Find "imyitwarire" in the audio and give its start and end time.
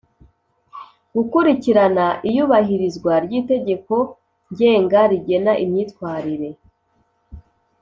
5.63-6.49